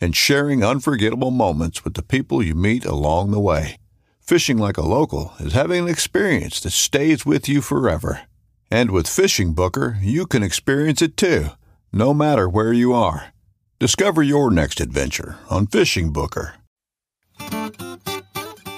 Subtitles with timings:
[0.00, 3.76] and sharing unforgettable moments with the people you meet along the way.
[4.20, 8.22] Fishing like a local is having an experience that stays with you forever.
[8.70, 11.48] And with Fishing Booker, you can experience it too,
[11.92, 13.34] no matter where you are.
[13.78, 16.54] Discover your next adventure on Fishing Booker.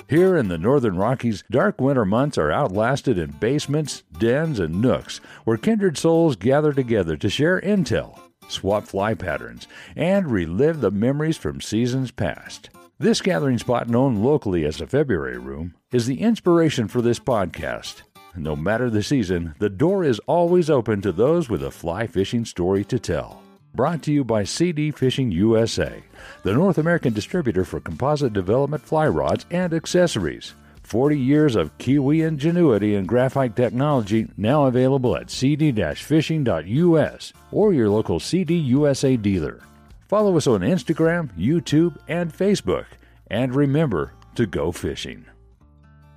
[0.09, 5.21] Here in the Northern Rockies, dark winter months are outlasted in basements, dens, and nooks
[5.45, 11.37] where kindred souls gather together to share intel swap fly patterns, and relive the memories
[11.37, 12.71] from seasons past.
[12.99, 18.03] This gathering spot, known locally as the February Room, is the inspiration for this podcast.
[18.35, 22.45] No matter the season, the door is always open to those with a fly fishing
[22.45, 23.43] story to tell.
[23.75, 26.03] Brought to you by CD Fishing USA,
[26.43, 30.55] the North American distributor for composite development fly rods and accessories.
[30.87, 38.21] 40 years of Kiwi ingenuity and graphite technology now available at cd-fishing.us or your local
[38.21, 39.61] CD USA dealer.
[40.07, 42.87] Follow us on Instagram, YouTube, and Facebook.
[43.33, 45.25] And remember to go fishing.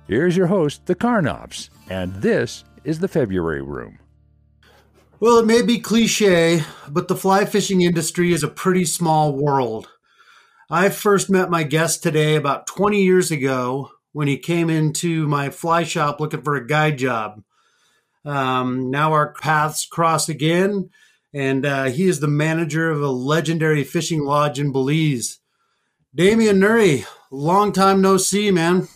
[0.06, 3.98] Here's your host, the Karnopps, and this is the February Room.
[5.18, 9.88] Well, it may be cliche, but the fly fishing industry is a pretty small world.
[10.70, 15.50] I first met my guest today about 20 years ago when he came into my
[15.50, 17.42] fly shop looking for a guide job.
[18.24, 20.90] Um, now our paths cross again,
[21.32, 25.38] and uh, he is the manager of a legendary fishing lodge in Belize.
[26.14, 28.88] Damien Nurre, long time no see, man.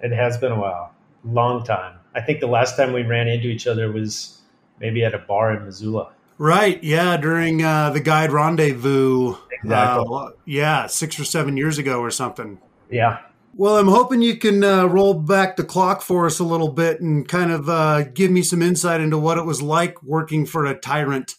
[0.00, 1.98] It has been a while, long time.
[2.14, 4.40] I think the last time we ran into each other was
[4.78, 6.12] maybe at a bar in Missoula.
[6.36, 9.34] Right, yeah, during uh, the guide rendezvous.
[9.50, 10.06] Exactly.
[10.08, 12.60] Uh, yeah, six or seven years ago or something.
[12.90, 13.18] Yeah,
[13.54, 17.00] well, I'm hoping you can uh, roll back the clock for us a little bit
[17.00, 20.66] and kind of uh, give me some insight into what it was like working for
[20.66, 21.36] a tyrant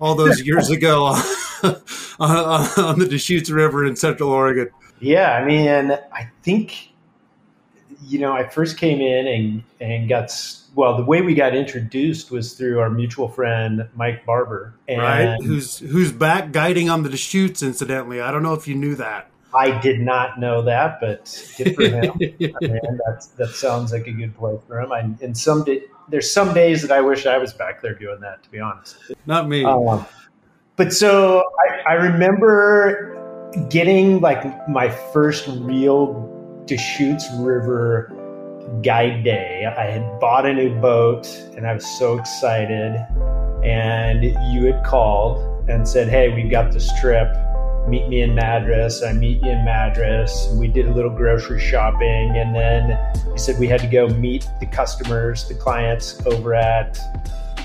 [0.00, 1.04] all those years ago
[1.62, 1.74] on,
[2.20, 4.70] on the Deschutes River in Central Oregon.
[5.00, 6.90] Yeah, I mean, I think
[8.02, 10.32] you know, I first came in and and got
[10.74, 10.96] well.
[10.96, 15.42] The way we got introduced was through our mutual friend Mike Barber, and right?
[15.42, 18.20] Who's who's back guiding on the Deschutes, incidentally.
[18.20, 19.29] I don't know if you knew that.
[19.54, 22.12] I did not know that, but good for him.
[22.60, 24.92] Man, that's, that sounds like a good play for him.
[24.92, 28.20] I, and some day, there's some days that I wish I was back there doing
[28.20, 28.42] that.
[28.42, 28.96] To be honest,
[29.26, 29.64] not me.
[29.64, 30.06] Um,
[30.76, 33.16] but so I, I remember
[33.68, 38.16] getting like my first real Deschutes River
[38.82, 39.66] guide day.
[39.66, 42.94] I had bought a new boat and I was so excited.
[43.64, 44.24] And
[44.54, 47.28] you had called and said, "Hey, we've got this trip."
[47.88, 49.02] Meet me in Madras.
[49.02, 50.48] I meet you in Madras.
[50.54, 52.98] We did a little grocery shopping, and then
[53.32, 56.98] he said we had to go meet the customers, the clients over at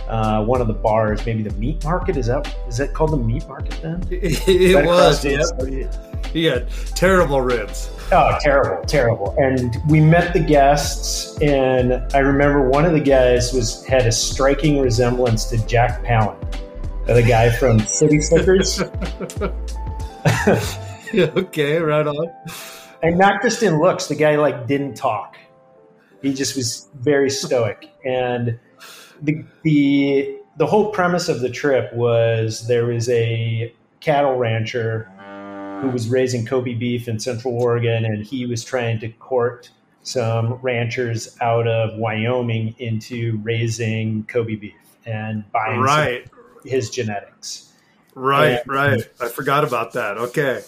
[0.08, 2.18] uh, one of the bars, maybe the meat market.
[2.18, 4.04] Is that is that called the meat market then?
[4.12, 5.24] It, it was.
[5.24, 5.94] Yep.
[6.32, 7.90] He had terrible ribs.
[8.12, 9.36] Oh, terrible, terrible.
[9.40, 14.12] And we met the guests, and I remember one of the guys was had a
[14.12, 16.60] striking resemblance to Jack Palance,
[17.08, 18.84] the guy from City Slickers.
[21.16, 22.28] okay, right on.
[23.02, 25.38] And not just in looks, the guy like didn't talk.
[26.22, 27.90] He just was very stoic.
[28.04, 28.60] And
[29.22, 35.12] the the the whole premise of the trip was there was a cattle rancher
[35.82, 39.70] who was raising Kobe beef in Central Oregon, and he was trying to court
[40.04, 44.74] some ranchers out of Wyoming into raising Kobe beef
[45.06, 46.30] and buying right.
[46.64, 47.74] his genetics.
[48.16, 49.10] Right, and, right.
[49.22, 50.18] I forgot about that.
[50.18, 50.64] Okay.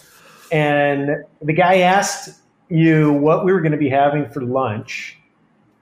[0.52, 5.16] And the guy asked you what we were going to be having for lunch.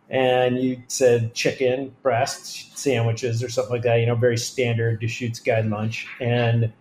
[0.09, 5.41] And you said chicken breast sandwiches or something like that, you know, very standard Deschutes
[5.41, 6.07] guide lunch.
[6.21, 6.73] And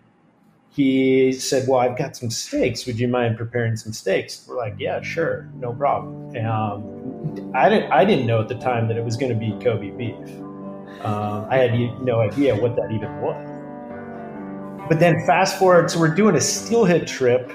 [0.76, 2.86] he said, "Well, I've got some steaks.
[2.86, 7.90] Would you mind preparing some steaks?" We're like, "Yeah, sure, no problem." Um, I didn't
[7.90, 10.14] I didn't know at the time that it was going to be Kobe beef.
[11.02, 11.72] Um, I had
[12.02, 13.45] no idea what that even was.
[14.88, 17.52] But then fast forward, so we're doing a steelhead trip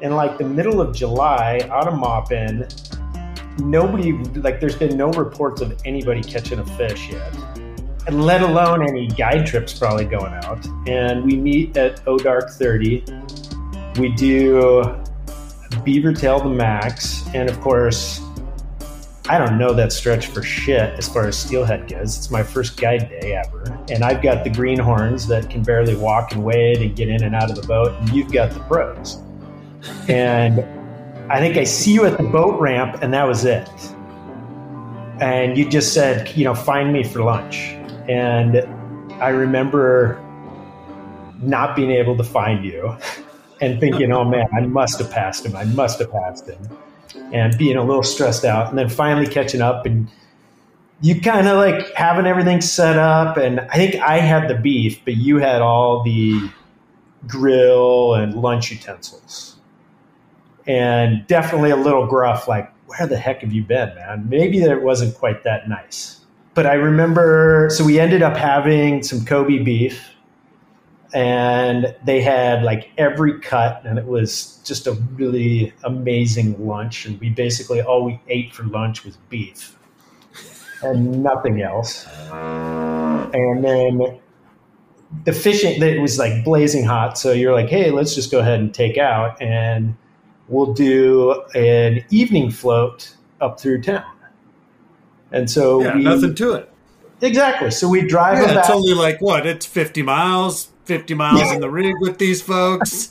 [0.00, 2.66] in like the middle of July out of Maupin.
[3.58, 7.32] Nobody like there's been no reports of anybody catching a fish yet
[8.06, 10.66] and let alone any guide trips probably going out.
[10.88, 13.04] And we meet at Odark 30.
[14.00, 14.82] We do
[15.84, 18.20] Beaver Tail the Macks, and of course,
[19.28, 22.18] I don't know that stretch for shit as far as steelhead goes.
[22.18, 23.78] It's my first guide day ever.
[23.88, 27.34] And I've got the greenhorns that can barely walk and wade and get in and
[27.34, 29.22] out of the boat, and you've got the pros.
[30.08, 30.60] and
[31.30, 33.68] I think I see you at the boat ramp, and that was it.
[35.20, 37.76] And you just said, you know, find me for lunch.
[38.08, 38.56] And
[39.22, 40.20] I remember
[41.40, 42.96] not being able to find you
[43.60, 45.54] and thinking, oh man, I must have passed him.
[45.54, 46.58] I must have passed him.
[47.32, 48.68] And being a little stressed out.
[48.68, 50.08] And then finally catching up and
[51.00, 53.36] you kind of like having everything set up.
[53.36, 56.50] And I think I had the beef, but you had all the
[57.26, 59.56] grill and lunch utensils.
[60.66, 64.28] And definitely a little gruff, like, where the heck have you been, man?
[64.28, 66.22] Maybe that it wasn't quite that nice
[66.54, 70.10] but I remember, so we ended up having some Kobe beef,
[71.14, 77.06] and they had like every cut, and it was just a really amazing lunch.
[77.06, 79.76] And we basically all we ate for lunch was beef
[80.82, 82.06] and nothing else.
[82.32, 84.20] And then
[85.24, 87.18] the fishing, it was like blazing hot.
[87.18, 89.94] So you're like, hey, let's just go ahead and take out, and
[90.48, 94.04] we'll do an evening float up through town.
[95.30, 96.71] And so yeah, we, nothing to it.
[97.22, 97.70] Exactly.
[97.70, 98.58] So we drive yeah.
[98.58, 99.46] It's only like what?
[99.46, 100.68] It's fifty miles.
[100.84, 103.08] Fifty miles in the rig with these folks.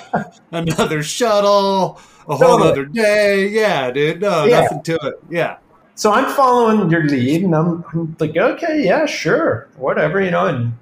[0.52, 2.00] Another shuttle.
[2.28, 2.70] A whole totally.
[2.70, 3.48] other day.
[3.48, 4.20] Yeah, dude.
[4.20, 4.60] No, yeah.
[4.60, 5.14] nothing to it.
[5.28, 5.58] Yeah.
[5.96, 10.46] So I'm following your lead, and I'm, I'm like, okay, yeah, sure, whatever, you know.
[10.46, 10.78] And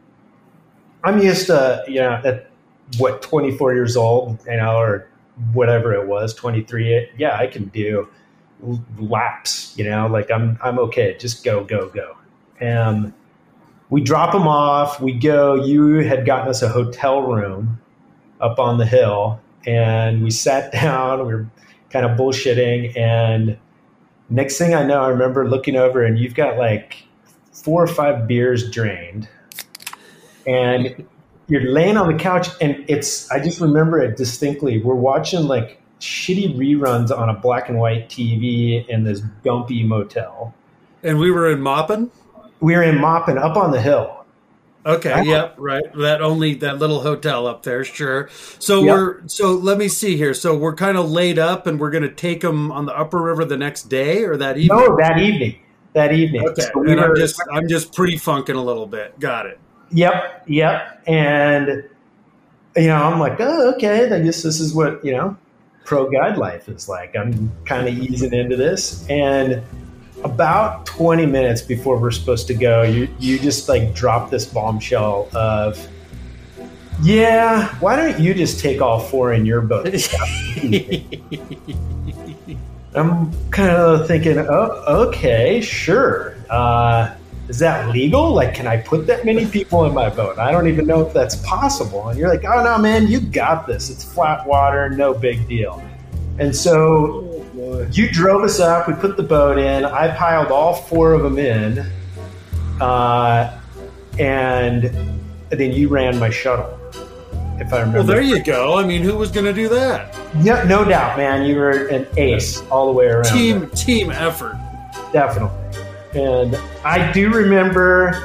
[1.04, 2.50] I'm used to, you know, at
[2.98, 5.08] what 24 years old, you know, or
[5.54, 7.08] whatever it was, 23.
[7.16, 8.10] Yeah, I can do
[8.98, 12.16] laps, you know, like I'm I'm okay, just go, go, go.
[12.60, 13.12] And
[13.90, 17.80] we drop them off, we go, you had gotten us a hotel room
[18.40, 21.46] up on the hill, and we sat down, we were
[21.90, 23.58] kind of bullshitting, and
[24.30, 27.04] next thing I know, I remember looking over and you've got like
[27.52, 29.28] four or five beers drained.
[30.46, 31.06] And
[31.48, 34.80] you're laying on the couch and it's I just remember it distinctly.
[34.82, 40.54] We're watching like shitty reruns on a black and white TV in this dumpy motel.
[41.02, 42.10] And we were in Maupin?
[42.60, 44.24] We were in Maupin up on the hill.
[44.84, 45.82] Okay, yep, right.
[45.96, 48.28] That only that little hotel up there, sure.
[48.60, 48.94] So yep.
[48.94, 50.32] we're so let me see here.
[50.32, 53.20] So we're kind of laid up and we're going to take them on the upper
[53.20, 54.78] river the next day or that evening?
[54.78, 55.58] No, that evening.
[55.94, 56.48] That evening.
[56.50, 56.62] Okay.
[56.62, 59.18] So we and were, I'm just I'm just pre-funking a little bit.
[59.18, 59.58] Got it.
[59.90, 61.02] Yep, yep.
[61.08, 61.84] And
[62.76, 65.36] you know, I'm like, "Oh, okay, I guess this is what, you know,
[65.84, 67.16] pro guide life is like.
[67.16, 69.08] I'm kind of easing into this.
[69.08, 69.62] And
[70.24, 75.28] about 20 minutes before we're supposed to go, you, you just like drop this bombshell
[75.34, 75.86] of,
[77.02, 79.86] yeah, why don't you just take all four in your boat?
[82.94, 86.34] I'm kind of thinking, oh, okay, sure.
[86.48, 87.14] Uh,
[87.48, 88.32] is that legal?
[88.32, 90.38] Like, can I put that many people in my boat?
[90.38, 92.08] I don't even know if that's possible.
[92.08, 93.90] And you're like, oh no, man, you got this.
[93.90, 95.82] It's flat water, no big deal.
[96.38, 97.25] And so
[97.92, 98.88] you drove us up.
[98.88, 99.84] We put the boat in.
[99.84, 101.78] I piled all four of them in,
[102.80, 103.60] uh,
[104.18, 104.82] and
[105.50, 106.78] then you ran my shuttle.
[107.58, 107.98] If I remember.
[107.98, 108.76] Well, there you go.
[108.78, 110.14] I mean, who was going to do that?
[110.36, 111.46] No, no doubt, man.
[111.46, 113.24] You were an ace all the way around.
[113.24, 113.68] Team there.
[113.70, 114.58] team effort.
[115.12, 115.58] Definitely.
[116.14, 118.22] And I do remember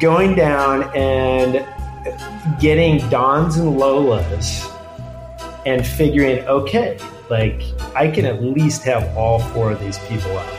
[0.00, 1.64] going down and
[2.60, 4.68] getting Dons and Lolas
[5.64, 6.98] and figuring, okay,
[7.32, 7.62] like
[7.96, 10.52] I can at least have all four of these people out.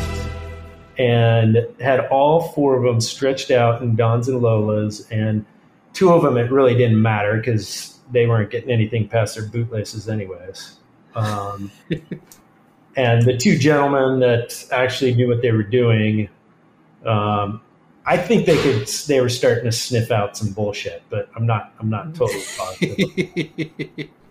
[0.98, 5.46] And had all four of them stretched out in Dons and Lolas, and
[5.94, 10.10] two of them it really didn't matter because they weren't getting anything past their bootlaces
[10.10, 10.78] anyways.
[11.16, 11.72] Um,
[12.96, 16.30] and the two gentlemen that actually knew what they were doing,
[17.06, 17.62] um,
[18.06, 18.88] I think they could.
[18.88, 21.74] They were starting to sniff out some bullshit, but I'm not.
[21.80, 24.10] I'm not totally positive.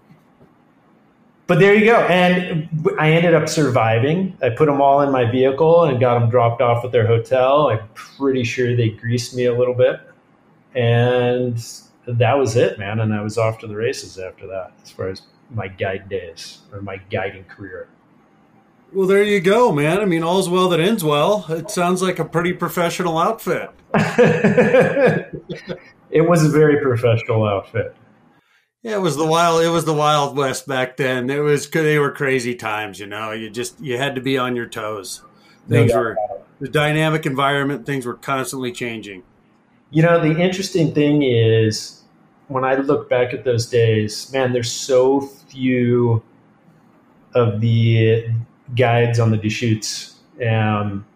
[1.47, 2.01] but there you go.
[2.07, 2.69] And
[2.99, 4.37] I ended up surviving.
[4.43, 7.69] I put them all in my vehicle and got them dropped off at their hotel.
[7.69, 10.01] I'm pretty sure they greased me a little bit,
[10.75, 11.65] and
[12.07, 13.01] that was it, man.
[13.01, 16.61] And I was off to the races after that, as far as my guide days
[16.73, 17.89] or my guiding career.
[18.93, 20.01] Well, there you go, man.
[20.01, 21.47] I mean, all's well that ends well.
[21.49, 23.71] It sounds like a pretty professional outfit.
[23.95, 25.33] it
[26.29, 27.97] was a very professional outfit.
[28.83, 29.63] Yeah, it was the wild.
[29.63, 31.31] It was the Wild West back then.
[31.31, 32.99] It was they were crazy times.
[32.99, 35.23] You know, you just you had to be on your toes.
[35.69, 36.17] Things were
[36.61, 37.87] the dynamic environment.
[37.87, 39.23] Things were constantly changing.
[39.91, 42.03] You know, the interesting thing is
[42.49, 46.23] when I look back at those days, man, there's so few
[47.35, 48.29] of the
[48.75, 51.07] guides on the Deschutes um,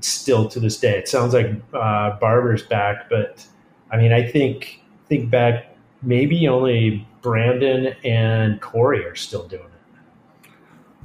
[0.00, 0.98] still to this day.
[0.98, 3.46] It sounds like uh, Barber's back, but
[3.90, 5.71] I mean, I think think back,
[6.02, 10.50] maybe only Brandon and Corey are still doing it.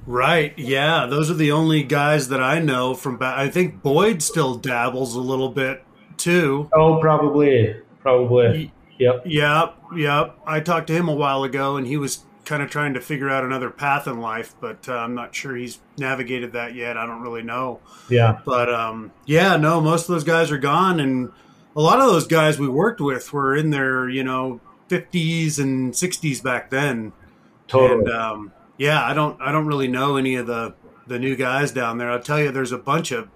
[0.05, 0.57] Right.
[0.57, 3.37] Yeah, those are the only guys that I know from back.
[3.37, 5.83] I think Boyd still dabbles a little bit
[6.15, 6.69] too.
[6.73, 8.71] Oh, probably, probably.
[8.99, 9.23] Yep.
[9.25, 9.77] Yep.
[9.95, 10.39] Yep.
[10.45, 13.29] I talked to him a while ago, and he was kind of trying to figure
[13.29, 16.95] out another path in life, but uh, I'm not sure he's navigated that yet.
[16.95, 17.81] I don't really know.
[18.09, 18.39] Yeah.
[18.45, 21.29] But um, yeah, no, most of those guys are gone, and
[21.75, 25.93] a lot of those guys we worked with were in their you know 50s and
[25.93, 27.13] 60s back then.
[27.67, 27.99] Totally.
[27.99, 30.75] And, um, yeah, I don't I don't really know any of the
[31.07, 32.11] the new guys down there.
[32.11, 33.29] I'll tell you, there's a bunch of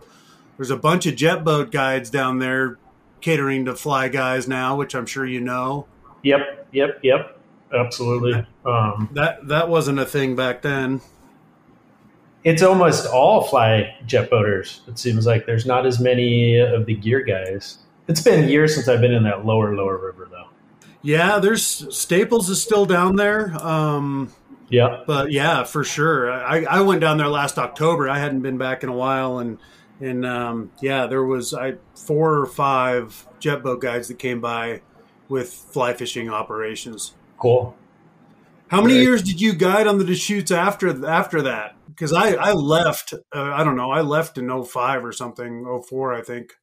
[0.57, 2.77] there's a bunch of jet boat guides down there
[3.21, 5.87] catering to fly guys now, which I'm sure you know.
[6.23, 6.67] Yep.
[6.71, 6.99] Yep.
[7.03, 7.37] Yep
[7.73, 8.45] absolutely.
[8.65, 11.01] Um, that that wasn't a thing back then.
[12.43, 14.81] It's almost all fly jet boaters.
[14.87, 17.79] It seems like there's not as many of the gear guys.
[18.07, 20.47] It's been years since I've been in that lower lower river though.
[21.01, 21.63] Yeah, there's
[21.95, 23.55] Staples is still down there.
[23.61, 24.33] Um,
[24.69, 26.31] yeah, but yeah, for sure.
[26.31, 28.09] I, I went down there last October.
[28.09, 29.57] I hadn't been back in a while, and
[29.99, 34.81] and um, yeah, there was I four or five jet boat guides that came by
[35.27, 37.15] with fly fishing operations.
[37.37, 37.75] Cool.
[38.67, 41.75] How many years did you guide on the Deschutes after after that?
[41.87, 43.13] Because I I left.
[43.13, 43.91] Uh, I don't know.
[43.91, 45.65] I left in 05 or something.
[45.89, 46.53] 04, I think.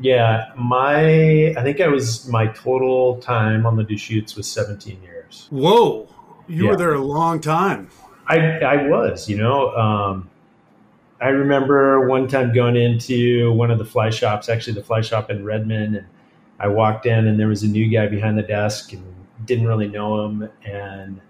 [0.00, 5.48] Yeah, my I think I was my total time on the Deschutes was 17 years.
[5.50, 6.08] Whoa,
[6.46, 6.70] you yeah.
[6.70, 7.88] were there a long time.
[8.26, 9.74] I I was, you know.
[9.76, 10.30] Um,
[11.20, 15.30] I remember one time going into one of the fly shops, actually the fly shop
[15.30, 16.06] in Redmond, and
[16.60, 19.04] I walked in and there was a new guy behind the desk and
[19.44, 21.20] didn't really know him and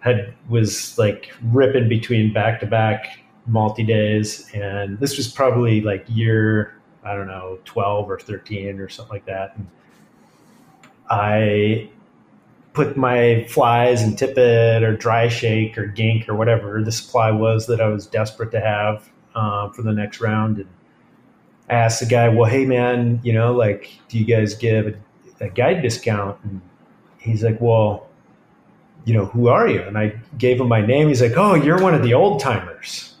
[0.00, 6.04] had was like ripping between back to back multi days and this was probably like
[6.08, 6.74] year
[7.04, 9.66] I don't know 12 or 13 or something like that and
[11.10, 11.90] I
[12.72, 17.66] put my flies and tippet or dry shake or gink or whatever the supply was
[17.66, 20.68] that I was desperate to have uh, for the next round and
[21.68, 25.44] I asked the guy well hey man you know like do you guys give a,
[25.44, 26.60] a guide discount and
[27.24, 28.06] he's like, well,
[29.04, 29.82] you know, who are you?
[29.82, 31.08] And I gave him my name.
[31.08, 33.13] He's like, oh, you're one of the old timers.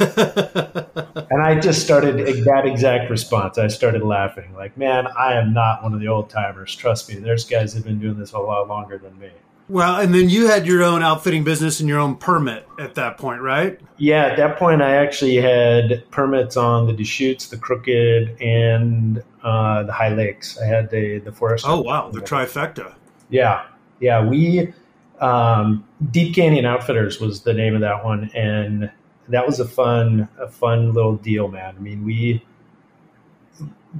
[0.00, 3.58] And I just started that exact response.
[3.58, 6.74] I started laughing, like, man, I am not one of the old timers.
[6.74, 9.30] Trust me, there's guys that have been doing this a lot longer than me.
[9.68, 13.18] Well, and then you had your own outfitting business and your own permit at that
[13.18, 13.78] point, right?
[13.98, 19.82] Yeah, at that point, I actually had permits on the Deschutes, the Crooked, and uh,
[19.82, 20.58] the High Lakes.
[20.58, 21.66] I had the the forest.
[21.68, 22.94] Oh wow, the trifecta.
[23.28, 23.66] Yeah,
[24.00, 24.24] yeah.
[24.24, 24.72] We
[25.20, 28.90] um, Deep Canyon Outfitters was the name of that one, and
[29.28, 31.74] that was a fun, a fun little deal, man.
[31.76, 32.44] I mean, we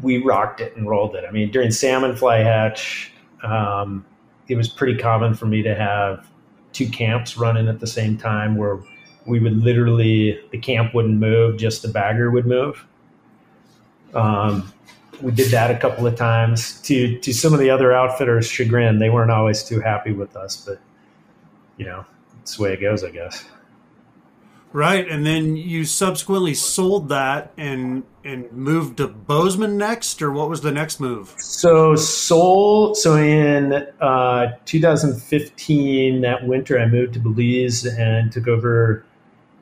[0.03, 1.25] we rocked it and rolled it.
[1.27, 4.05] I mean, during salmon fly hatch, um,
[4.49, 6.27] it was pretty common for me to have
[6.73, 8.79] two camps running at the same time, where
[9.27, 12.87] we would literally the camp wouldn't move, just the bagger would move.
[14.15, 14.73] Um,
[15.21, 18.99] we did that a couple of times to to some of the other outfitters' chagrin.
[18.99, 20.81] They weren't always too happy with us, but
[21.77, 22.05] you know,
[22.43, 23.45] it's the way it goes, I guess.
[24.73, 30.51] Right, and then you subsequently sold that and and moved to Bozeman next, or what
[30.51, 31.35] was the next move?
[31.39, 32.99] So sold.
[32.99, 39.07] So in uh, 2015, that winter, I moved to Belize and took over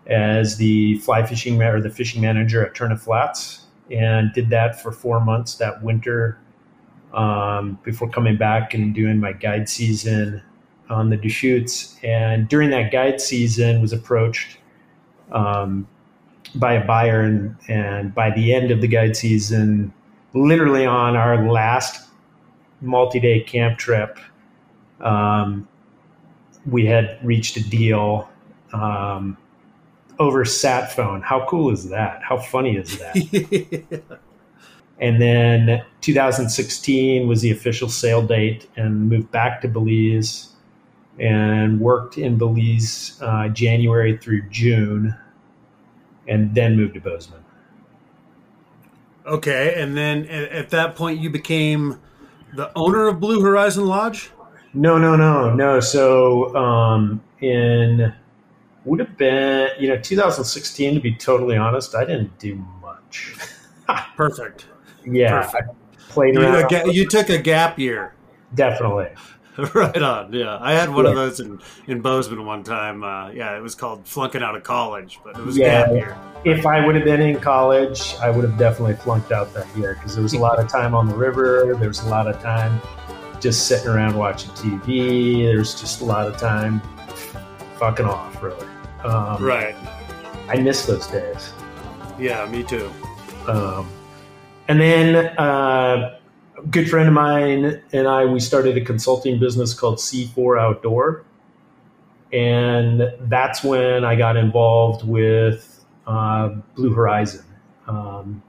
[0.09, 4.91] as the fly fishing or the fishing manager at Turneffe Flats and did that for
[4.91, 6.39] four months that winter
[7.15, 10.43] um, before coming back and doing my guide season
[10.89, 11.97] on the Deschutes.
[12.03, 14.59] And during that guide season, was approached
[15.33, 15.87] um,
[16.55, 19.93] by a buyer, and, and by the end of the guide season,
[20.35, 22.09] literally on our last
[22.81, 24.19] multi-day camp trip,
[25.01, 25.67] um,
[26.67, 28.29] we had reached a deal.
[28.73, 29.37] Um,
[30.19, 31.21] over sat phone.
[31.21, 32.23] How cool is that?
[32.23, 34.03] How funny is that?
[34.99, 40.51] And then 2016 was the official sale date, and moved back to Belize
[41.19, 45.17] and worked in Belize uh, January through June,
[46.29, 47.43] and then moved to Bozeman.
[49.27, 51.99] Okay, and then at, at that point, you became
[52.55, 54.31] the owner of Blue Horizon Lodge.
[54.73, 55.81] No, no, no, no.
[55.81, 58.13] So um, in
[58.85, 63.35] would have been you know 2016 to be totally honest, I didn't do much.
[64.17, 64.67] Perfect.
[65.05, 65.71] Yeah, Perfect.
[66.09, 66.69] Played You, around.
[66.69, 68.15] ga- you took a gap year.
[68.55, 69.09] Definitely.
[69.75, 70.33] right on.
[70.33, 73.03] Yeah, I had one of those in in Bozeman one time.
[73.03, 75.91] Uh, yeah, it was called flunking out of college, but it was Yeah.
[75.93, 76.17] year.
[76.45, 79.95] If I would have been in college, I would have definitely flunked out that year
[79.95, 81.75] because there was a lot of time on the river.
[81.79, 82.81] There was a lot of time
[83.41, 85.47] just sitting around watching TV.
[85.47, 86.81] There was just a lot of time
[87.79, 88.67] fucking off, really.
[89.05, 89.75] Um, Right.
[90.49, 91.53] I miss those days.
[92.19, 92.91] Yeah, me too.
[93.49, 93.89] Um,
[94.69, 96.19] and then uh,
[96.71, 101.25] good friend of mine and I, we started a consulting business called C4 Outdoor.
[102.33, 107.45] And that's when I got involved with uh, Blue Horizon
[107.87, 108.43] um,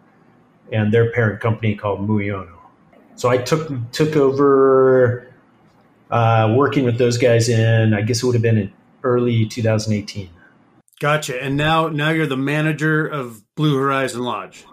[0.71, 2.57] and their parent company called Muyono.
[3.15, 5.31] So I took took over
[6.11, 8.73] uh, working with those guys in, I guess it would have been in
[9.03, 10.29] early 2018.
[10.99, 11.41] Gotcha.
[11.41, 14.65] And now now you're the manager of Blue Horizon Lodge.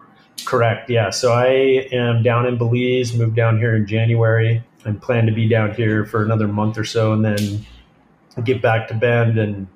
[0.45, 0.91] Correct.
[0.91, 1.11] Yeah.
[1.11, 1.47] So I
[1.93, 6.05] am down in Belize, moved down here in January, and plan to be down here
[6.05, 7.65] for another month or so, and then
[8.45, 9.39] get back to Bend.
[9.39, 9.67] And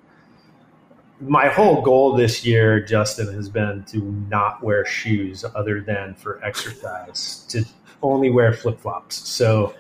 [1.20, 3.98] my whole goal this year, Justin, has been to
[4.28, 7.64] not wear shoes other than for exercise, to
[8.02, 9.16] only wear flip flops.
[9.28, 9.74] So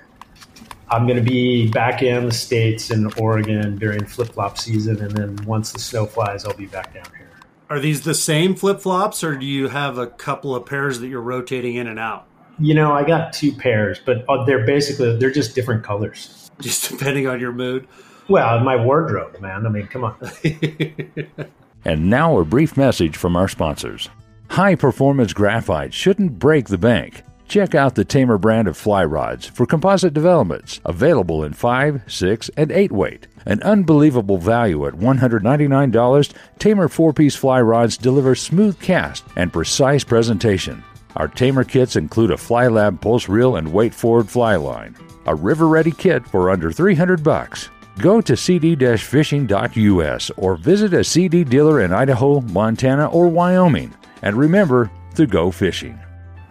[0.88, 5.02] I'm going to be back in the States in Oregon during flip flop season.
[5.02, 7.27] And then once the snow flies, I'll be back down here.
[7.70, 11.08] Are these the same flip flops, or do you have a couple of pairs that
[11.08, 12.26] you're rotating in and out,
[12.58, 16.50] You know, I got two pairs, but uh, they're basically they're just different colors.
[16.60, 17.86] just depending on your mood?
[18.28, 19.66] Well, my wardrobe, man.
[19.66, 20.16] I mean, come on.
[21.84, 24.10] And now a brief message from our sponsors.
[24.48, 27.22] High performance graphite shouldn't break the bank.
[27.46, 32.50] Check out the Tamer brand of fly rods for composite developments, available in 5, 6,
[32.56, 33.26] and 8 weight.
[33.48, 40.04] An unbelievable value at $199, Tamer 4 piece fly rods deliver smooth cast and precise
[40.04, 40.84] presentation.
[41.16, 44.94] Our Tamer kits include a Fly Lab pulse reel and weight forward fly line.
[45.24, 47.70] A river ready kit for under 300 bucks.
[47.98, 53.94] Go to cd-fishing.us or visit a CD dealer in Idaho, Montana, or Wyoming.
[54.20, 55.98] And remember to go fishing.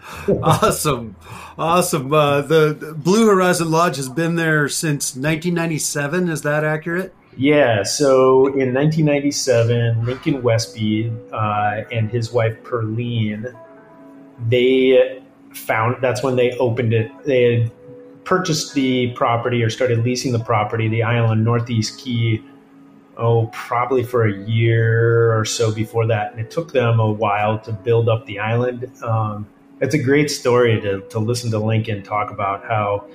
[0.43, 1.15] awesome,
[1.57, 2.13] awesome.
[2.13, 6.29] Uh, the Blue Horizon Lodge has been there since 1997.
[6.29, 7.13] Is that accurate?
[7.37, 7.83] Yeah.
[7.83, 13.55] So in 1997, Lincoln Westby uh, and his wife Perline,
[14.47, 15.21] they
[15.53, 17.11] found that's when they opened it.
[17.25, 17.71] They had
[18.23, 22.43] purchased the property or started leasing the property, the island Northeast Caye.
[23.19, 27.57] Oh, probably for a year or so before that, and it took them a while
[27.59, 28.91] to build up the island.
[29.01, 29.47] Um,
[29.79, 33.07] it's a great story to, to listen to Lincoln talk about how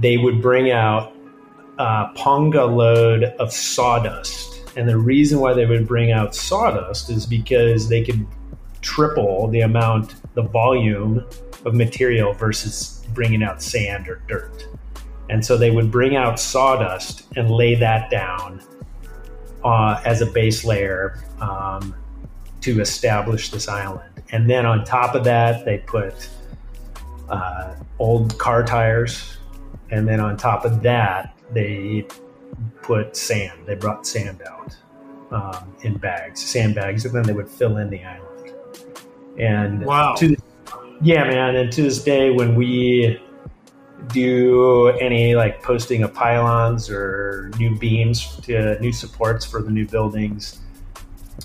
[0.00, 1.14] they would bring out
[1.78, 4.62] a ponga load of sawdust.
[4.76, 8.26] And the reason why they would bring out sawdust is because they could
[8.80, 11.24] triple the amount, the volume
[11.64, 14.66] of material versus bringing out sand or dirt.
[15.30, 18.62] And so they would bring out sawdust and lay that down
[19.62, 21.94] uh, as a base layer um,
[22.64, 24.22] to establish this island.
[24.32, 26.30] And then on top of that, they put
[27.28, 29.36] uh, old car tires.
[29.90, 32.06] And then on top of that, they
[32.80, 33.60] put sand.
[33.66, 34.74] They brought sand out
[35.30, 38.54] um, in bags, sandbags, and then they would fill in the island.
[39.38, 40.14] And Wow.
[40.14, 40.34] to
[41.02, 41.56] yeah, man.
[41.56, 43.20] And to this day, when we
[44.08, 49.86] do any like posting of pylons or new beams to new supports for the new
[49.86, 50.60] buildings,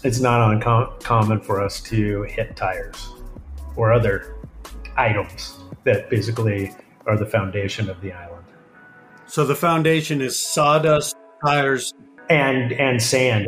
[0.04, 3.10] it's not uncommon for us to hit tires
[3.76, 4.36] or other
[4.98, 6.74] items that basically
[7.06, 8.46] are the foundation of the island
[9.28, 11.94] So the foundation is sawdust, tires.
[12.30, 13.48] and and sand.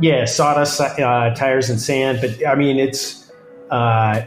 [0.00, 2.20] Yeah, sawdust, uh, tires, and sand.
[2.20, 3.30] But I mean, it's
[3.70, 4.22] uh,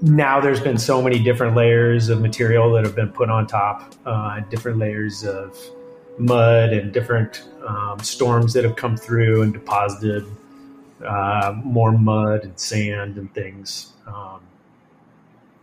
[0.00, 3.94] now there's been so many different layers of material that have been put on top,
[4.06, 5.58] uh, different layers of
[6.18, 10.24] mud and different um, storms that have come through and deposited
[11.06, 13.92] uh, more mud and sand and things.
[14.06, 14.40] Um,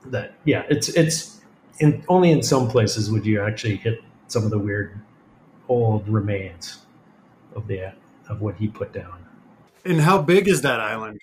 [0.06, 1.41] that yeah, it's it's
[1.80, 5.00] in, only in some places would you actually hit some of the weird
[5.67, 6.80] old remains
[7.56, 7.93] of the
[8.30, 9.26] of what he put down.
[9.84, 11.19] And how big is that island?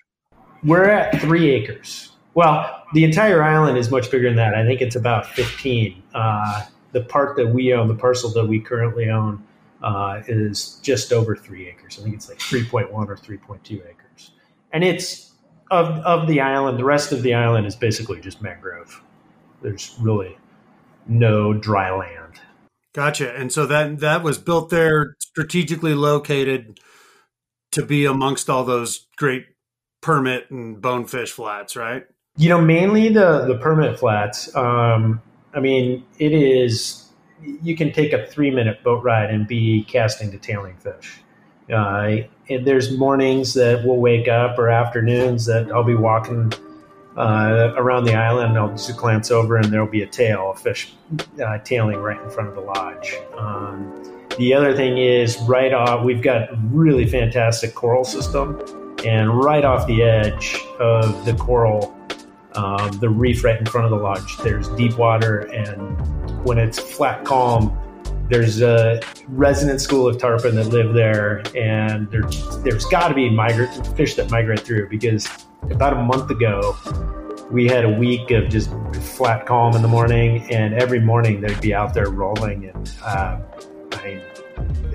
[0.63, 2.13] We're at three acres.
[2.35, 4.55] Well, the entire island is much bigger than that.
[4.55, 6.03] I think it's about 15.
[6.15, 9.45] Uh, the part that we own, the parcel that we currently own,
[9.83, 11.99] uh, is just over three acres.
[11.99, 14.02] I think it's like 3.1 or 3.2 acres.
[14.73, 15.33] And it's
[15.71, 19.03] of, of the island, the rest of the island is basically just mangrove.
[19.63, 20.37] There's really
[21.07, 22.41] no dry land.
[22.95, 23.35] Gotcha.
[23.35, 26.79] And so that that was built there, strategically located
[27.73, 29.47] to be amongst all those great
[30.03, 32.05] permit and bonefish flats, right?
[32.37, 34.55] You know, mainly the the permit flats.
[34.55, 35.23] Um,
[35.55, 37.09] I mean, it is.
[37.63, 41.22] You can take a three minute boat ride and be casting to tailing fish.
[41.71, 46.53] Uh, there's mornings that we'll wake up or afternoons that I'll be walking
[47.17, 48.51] uh, around the island.
[48.51, 50.95] And I'll just glance over and there'll be a tail, a fish
[51.45, 53.15] uh, tailing right in front of the lodge.
[53.37, 58.61] Um, the other thing is right off, we've got really fantastic coral system,
[59.05, 61.95] and right off the edge of the coral
[62.55, 64.37] um, the reef right in front of the lodge.
[64.39, 67.77] There's deep water, and when it's flat calm,
[68.33, 72.23] there's a resident school of tarpon that live there, and there,
[72.65, 75.29] there's got to be migrate fish that migrate through because
[75.71, 76.75] about a month ago,
[77.51, 78.71] we had a week of just
[79.17, 83.39] flat calm in the morning, and every morning they'd be out there rolling, and uh,
[83.93, 84.23] I mean,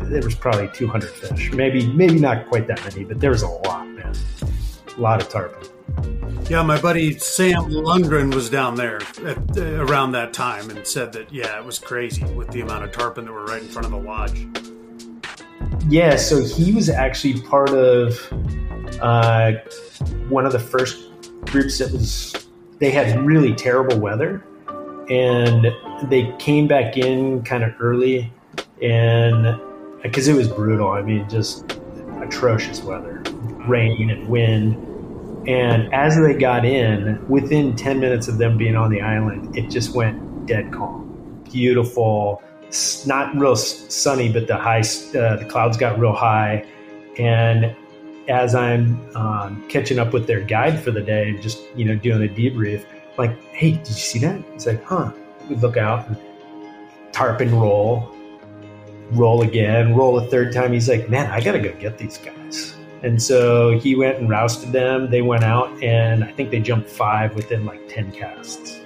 [0.10, 3.50] there was probably 200 fish, maybe maybe not quite that many, but there was a
[3.50, 4.16] lot, man,
[4.98, 5.77] a lot of tarpon.
[6.50, 11.12] Yeah, my buddy Sam Lundgren was down there at, uh, around that time and said
[11.12, 13.86] that yeah, it was crazy with the amount of tarpon that were right in front
[13.86, 14.48] of the lodge.
[15.90, 18.18] Yeah, so he was actually part of
[19.02, 19.56] uh,
[20.30, 21.12] one of the first
[21.48, 22.48] groups that was.
[22.80, 24.42] They had really terrible weather,
[25.10, 25.68] and
[26.04, 28.32] they came back in kind of early,
[28.82, 29.60] and
[30.02, 30.92] because it was brutal.
[30.92, 31.78] I mean, just
[32.22, 33.22] atrocious weather,
[33.68, 34.97] rain and wind
[35.48, 39.70] and as they got in, within 10 minutes of them being on the island, it
[39.70, 41.42] just went dead calm.
[41.50, 42.44] Beautiful,
[43.06, 46.66] not real sunny, but the high, uh, the clouds got real high.
[47.18, 47.74] And
[48.28, 52.30] as I'm um, catching up with their guide for the day, just, you know, doing
[52.30, 52.86] a debrief,
[53.18, 54.44] like, hey, did you see that?
[54.54, 55.12] It's like, huh.
[55.50, 56.18] We look out and
[57.14, 58.14] tarpon roll,
[59.12, 60.74] roll again, roll a third time.
[60.74, 62.77] He's like, man, I got to go get these guys.
[63.04, 65.10] And so he went and rousted them.
[65.10, 68.80] They went out and I think they jumped five within like 10 casts.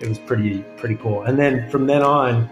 [0.00, 1.22] It was pretty, pretty cool.
[1.22, 2.48] And then from then on,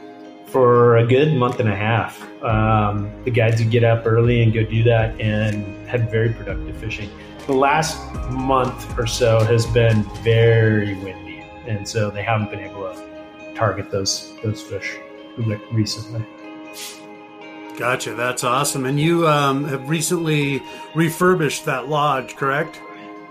[0.47, 4.53] for a good month and a half, um, the guides would get up early and
[4.53, 7.11] go do that and had very productive fishing.
[7.47, 7.99] The last
[8.31, 11.44] month or so has been very windy.
[11.66, 14.97] And so they haven't been able to target those, those fish
[15.73, 16.25] recently.
[17.79, 18.12] Gotcha.
[18.14, 18.87] That's awesome.
[18.87, 20.61] And you um, have recently
[20.97, 22.81] refurbished that lodge, correct?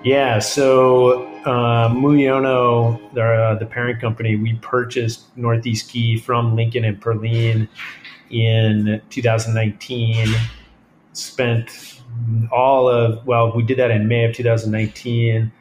[0.05, 0.39] Yeah.
[0.39, 6.97] So uh, Muyono, the, uh, the parent company, we purchased Northeast Caye from Lincoln and
[6.97, 7.67] Perline
[8.29, 10.29] in 2019.
[11.11, 11.99] Spent
[12.49, 15.51] all of well, we did that in May of 2019.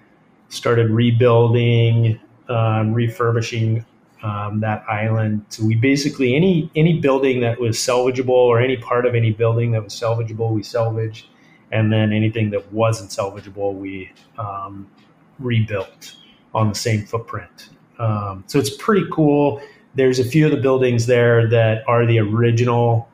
[0.48, 3.84] Started rebuilding, um, refurbishing
[4.22, 5.44] um, that island.
[5.48, 9.72] So we basically any any building that was salvageable or any part of any building
[9.72, 11.26] that was salvageable, we salvaged,
[11.70, 14.90] and then anything that wasn't salvageable, we um,
[15.38, 16.16] rebuilt
[16.54, 17.70] on the same footprint.
[17.98, 19.60] Um, so it's pretty cool.
[19.94, 23.08] There's a few of the buildings there that are the original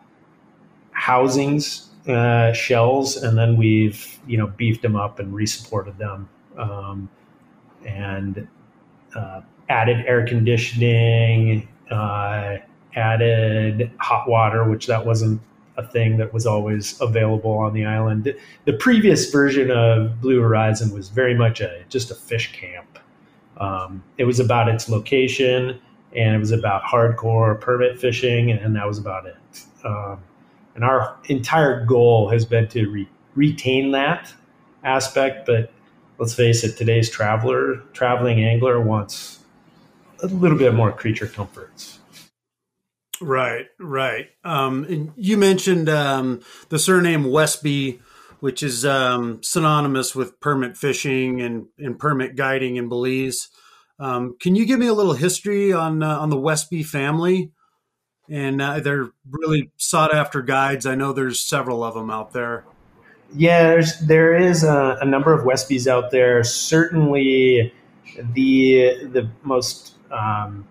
[0.93, 6.29] housings uh, shells, and then we've you know beefed them up and resupported them.
[6.57, 7.09] Um,
[7.85, 8.47] and
[9.15, 12.57] uh, added air conditioning, uh,
[12.95, 15.41] added hot water, which that wasn't
[15.77, 18.35] a thing that was always available on the island.
[18.67, 22.99] The previous version of Blue Horizon was very much a just a fish camp.
[23.57, 25.81] Um, it was about its location
[26.15, 29.37] and it was about hardcore permit fishing, and that was about it.
[29.85, 30.19] Um,
[30.75, 34.33] and our entire goal has been to re- retain that
[34.85, 35.73] aspect, but
[36.19, 39.42] let's face it, today's traveler, traveling angler wants
[40.23, 41.99] a little bit more creature comforts.
[43.21, 44.29] Right, right.
[44.45, 48.01] Um, and you mentioned um, the surname Westby,
[48.41, 53.49] which is um, synonymous with permit fishing and, and permit guiding in Belize.
[54.01, 57.53] Um, can you give me a little history on uh, on the Westby family?
[58.29, 60.87] And uh, they're really sought after guides.
[60.87, 62.65] I know there's several of them out there.
[63.35, 66.43] Yeah, there's, there is a, a number of Westbys out there.
[66.43, 67.73] Certainly,
[68.17, 70.67] the the most um,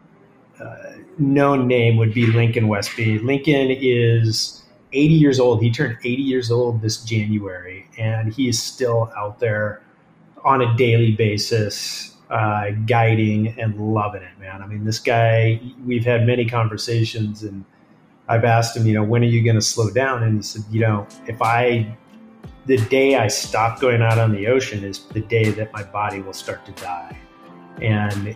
[0.60, 0.76] uh,
[1.18, 3.20] known name would be Lincoln Westby.
[3.20, 5.62] Lincoln is 80 years old.
[5.62, 9.82] He turned 80 years old this January, and he is still out there
[10.44, 14.62] on a daily basis, uh, guiding and loving it, man.
[14.62, 17.64] I mean, this guy, we've had many conversations and
[18.28, 20.24] I've asked him, you know, when are you going to slow down?
[20.24, 21.98] And he said, you know, if I,
[22.66, 26.22] the day I stop going out on the ocean is the day that my body
[26.22, 27.18] will start to die.
[27.82, 28.36] And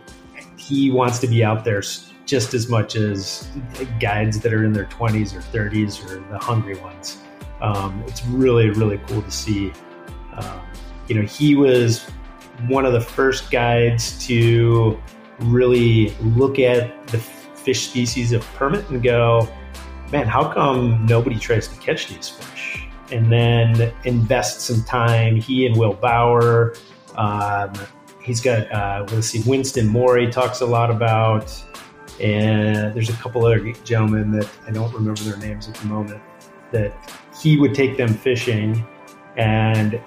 [0.58, 1.82] he wants to be out there
[2.26, 3.48] just as much as
[4.00, 7.20] guides that are in their 20s or 30s or the hungry ones.
[7.62, 9.72] Um, it's really, really cool to see.
[10.34, 10.62] Um,
[11.08, 12.04] you know, he was
[12.68, 15.00] one of the first guides to
[15.40, 19.48] really look at the fish species of permit and go,
[20.12, 22.88] man, how come nobody tries to catch these fish?
[23.12, 25.36] And then invest some time.
[25.36, 26.76] He and Will Bauer,
[27.16, 27.74] um,
[28.26, 31.54] he's got, uh, let's see, Winston Moore, he talks a lot about.
[32.20, 36.22] And there's a couple other gentlemen that I don't remember their names at the moment
[36.72, 36.94] that
[37.42, 38.86] he would take them fishing
[39.38, 40.02] and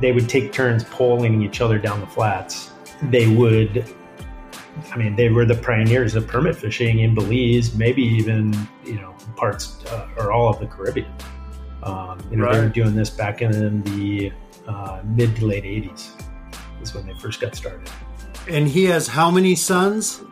[0.00, 2.72] they would take turns poling each other down the flats.
[3.04, 3.84] They would,
[4.90, 8.54] I mean, they were the pioneers of permit fishing in Belize, maybe even,
[8.84, 11.12] you know, parts uh, or all of the Caribbean.
[11.82, 12.54] Um, you know, right.
[12.54, 14.32] they were doing this back in the
[14.66, 16.29] uh, mid to late 80s,
[16.80, 17.88] is when they first got started.
[18.48, 20.22] And he has how many sons?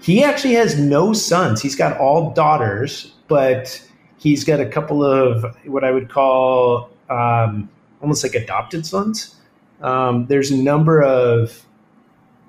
[0.00, 1.62] He actually has no sons.
[1.62, 3.80] He's got all daughters, but
[4.18, 7.68] he's got a couple of what I would call um,
[8.00, 9.36] almost like adopted sons.
[9.80, 11.64] Um, there's a number of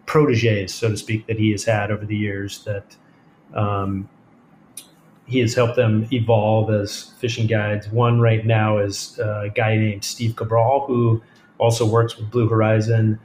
[0.06, 2.96] proteges, so to speak, that he has had over the years that
[3.54, 4.10] um,
[5.26, 7.88] he has helped them evolve as fishing guides.
[7.90, 11.22] One right now is a guy named Steve Cabral, who
[11.58, 13.20] also works with Blue Horizon.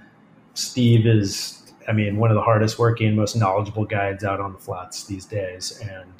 [0.58, 4.58] Steve is, I mean, one of the hardest working, most knowledgeable guides out on the
[4.58, 6.12] flats these days, and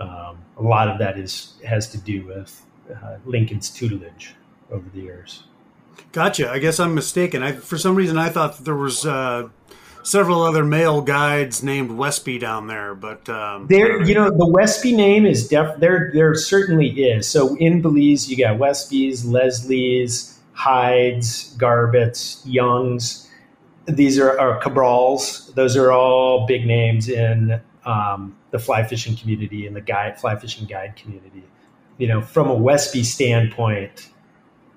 [0.00, 4.34] um, a lot of that is has to do with uh, Lincoln's tutelage
[4.70, 5.44] over the years.
[6.12, 6.50] Gotcha.
[6.50, 7.42] I guess I'm mistaken.
[7.42, 9.48] I, for some reason, I thought there was uh,
[10.02, 14.96] several other male guides named Westby down there, but um, there, you know, the Westby
[14.96, 15.78] name is def.
[15.78, 17.28] There, there certainly is.
[17.28, 23.27] So in Belize, you got Westby's, Leslie's, Hydes, Garbutts, Youngs.
[23.88, 25.52] These are, are Cabrals.
[25.54, 30.36] Those are all big names in um, the fly fishing community and the guide fly
[30.36, 31.44] fishing guide community.
[31.96, 34.10] You know, from a Westby standpoint,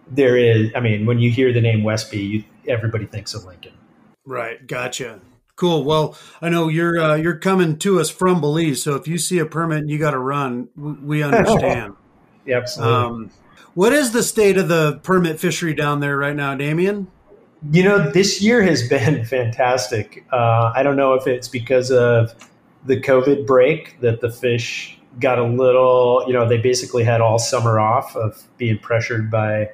[0.08, 0.72] there is.
[0.76, 3.74] I mean, when you hear the name Westby, you, everybody thinks of Lincoln.
[4.26, 4.66] Right.
[4.66, 5.20] Gotcha.
[5.56, 5.84] Cool.
[5.84, 9.38] Well, I know you're uh, you're coming to us from Belize, so if you see
[9.38, 10.70] a permit, and you got to run.
[10.76, 11.94] We understand.
[12.46, 12.96] yeah, absolutely.
[12.96, 13.32] Um,
[13.74, 17.08] what is the state of the permit fishery down there right now, Damien?
[17.70, 20.26] You know, this year has been fantastic.
[20.32, 22.34] Uh, I don't know if it's because of
[22.86, 27.38] the COVID break that the fish got a little, you know, they basically had all
[27.38, 29.70] summer off of being pressured by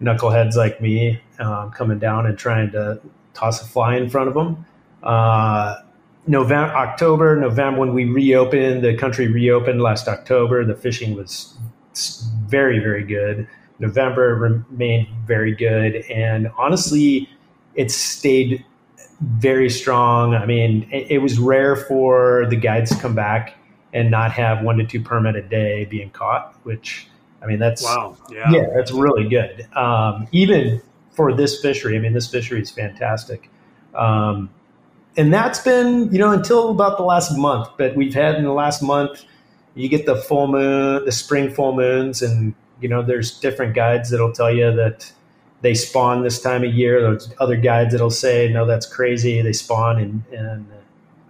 [0.00, 3.00] knuckleheads like me um, coming down and trying to
[3.34, 4.64] toss a fly in front of them.
[5.02, 5.76] Uh,
[6.26, 11.56] November, October, November, when we reopened, the country reopened last October, the fishing was
[12.46, 13.48] very, very good.
[13.78, 15.96] November remained very good.
[16.10, 17.28] And honestly,
[17.74, 18.64] it stayed
[19.20, 20.34] very strong.
[20.34, 23.56] I mean, it, it was rare for the guides to come back
[23.92, 27.08] and not have one to two permit a day being caught, which
[27.42, 29.66] I mean, that's wow, yeah, yeah, that's really good.
[29.76, 33.48] Um, even for this fishery, I mean, this fishery is fantastic,
[33.94, 34.50] um,
[35.16, 37.68] and that's been you know until about the last month.
[37.78, 39.24] But we've had in the last month,
[39.74, 44.10] you get the full moon, the spring full moons, and you know there's different guides
[44.10, 45.12] that'll tell you that
[45.60, 47.00] they spawn this time of year.
[47.02, 49.42] There's other guides that'll say, no, that's crazy.
[49.42, 50.66] They spawn in, in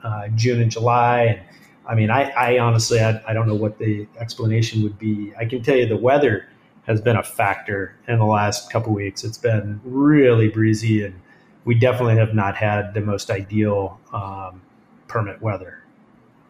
[0.03, 1.41] uh, June and July, and
[1.87, 5.33] I mean, I, I honestly, I, I, don't know what the explanation would be.
[5.39, 6.47] I can tell you the weather
[6.87, 9.25] has been a factor in the last couple weeks.
[9.25, 11.19] It's been really breezy, and
[11.65, 14.61] we definitely have not had the most ideal um,
[15.07, 15.83] permit weather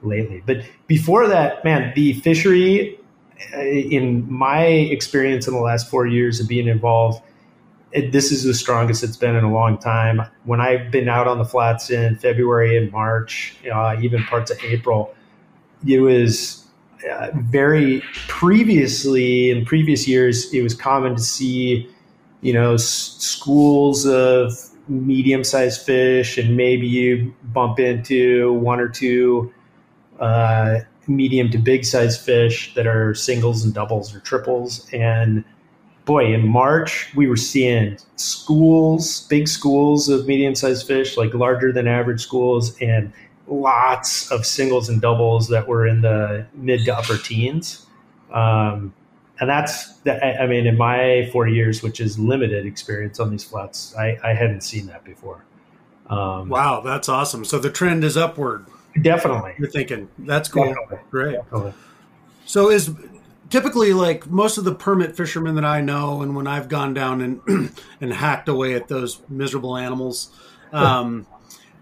[0.02, 0.42] lately.
[0.44, 2.97] But before that, man, the fishery,
[3.54, 7.22] in my experience in the last four years of being involved,
[7.92, 10.22] it, this is the strongest it's been in a long time.
[10.44, 14.62] When I've been out on the flats in February and March, uh, even parts of
[14.62, 15.14] April,
[15.86, 16.66] it was
[17.10, 21.88] uh, very previously in previous years it was common to see
[22.40, 24.52] you know s- schools of
[24.88, 29.52] medium-sized fish and maybe you bump into one or two
[30.18, 35.44] uh, medium to big size fish that are singles and doubles or triples and
[36.04, 41.86] boy in march we were seeing schools big schools of medium-sized fish like larger than
[41.86, 43.12] average schools and
[43.50, 47.86] lots of singles and doubles that were in the mid to upper teens.
[48.32, 48.94] Um,
[49.40, 53.94] and that's, I mean, in my four years, which is limited experience on these flats,
[53.96, 55.44] I, I hadn't seen that before.
[56.08, 57.44] Um, wow, that's awesome.
[57.44, 58.66] So the trend is upward.
[59.00, 59.54] Definitely.
[59.58, 60.66] You're thinking that's cool.
[60.66, 60.98] Definitely.
[61.10, 61.36] Great.
[61.36, 61.74] Definitely.
[62.46, 62.90] So is
[63.50, 67.20] typically like most of the permit fishermen that I know, and when I've gone down
[67.20, 67.70] and
[68.00, 70.30] and hacked away at those miserable animals,
[70.72, 71.26] um,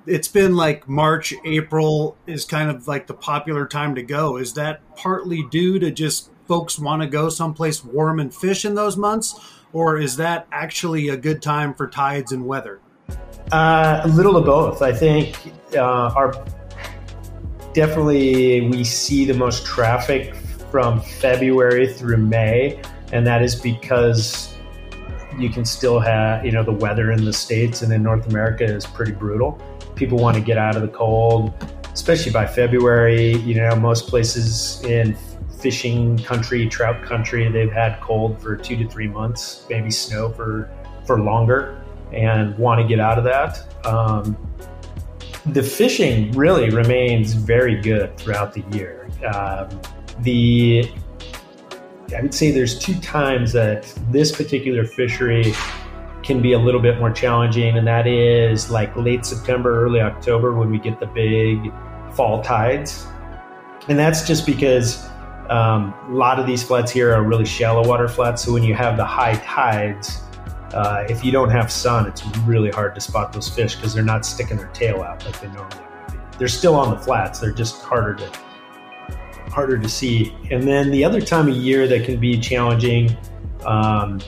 [0.06, 4.36] it's been like March, April is kind of like the popular time to go.
[4.36, 8.74] Is that partly due to just folks want to go someplace warm and fish in
[8.74, 9.34] those months,
[9.72, 12.80] or is that actually a good time for tides and weather?
[13.52, 14.82] Uh, a little of both.
[14.82, 15.38] I think
[15.74, 16.32] uh, our
[17.76, 20.34] definitely we see the most traffic
[20.70, 22.80] from February through May,
[23.12, 24.56] and that is because
[25.38, 28.64] you can still have, you know, the weather in the States and in North America
[28.64, 29.60] is pretty brutal.
[29.94, 31.52] People want to get out of the cold,
[31.92, 33.36] especially by February.
[33.40, 35.14] You know, most places in
[35.60, 40.70] fishing country, trout country, they've had cold for two to three months, maybe snow for,
[41.06, 41.78] for longer,
[42.10, 43.68] and want to get out of that.
[43.84, 44.34] Um,
[45.52, 49.08] the fishing really remains very good throughout the year.
[49.32, 49.80] Um,
[50.20, 50.90] the
[52.16, 55.52] I would say there's two times that this particular fishery
[56.22, 60.52] can be a little bit more challenging, and that is like late September, early October
[60.52, 61.72] when we get the big
[62.14, 63.06] fall tides.
[63.88, 65.04] And that's just because
[65.48, 68.44] um, a lot of these flats here are really shallow water flats.
[68.44, 70.20] So when you have the high tides,
[70.72, 74.04] uh, if you don't have sun, it's really hard to spot those fish because they're
[74.04, 76.38] not sticking their tail out like they normally would be.
[76.38, 78.30] They're still on the flats, they're just harder to
[79.50, 80.34] harder to see.
[80.50, 83.16] And then the other time of year that can be challenging
[83.64, 84.20] um,